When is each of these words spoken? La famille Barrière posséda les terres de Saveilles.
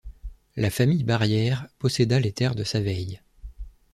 La 0.55 0.71
famille 0.71 1.03
Barrière 1.03 1.67
posséda 1.77 2.19
les 2.19 2.31
terres 2.31 2.55
de 2.55 2.63
Saveilles. 2.63 3.21